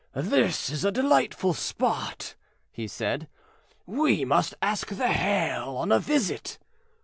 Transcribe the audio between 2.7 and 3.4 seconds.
he said,